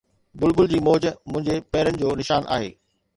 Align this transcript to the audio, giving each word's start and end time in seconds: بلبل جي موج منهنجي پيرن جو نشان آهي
بلبل 0.39 0.67
جي 0.69 0.79
موج 0.87 1.05
منهنجي 1.33 1.57
پيرن 1.75 1.99
جو 2.01 2.15
نشان 2.23 2.49
آهي 2.57 2.73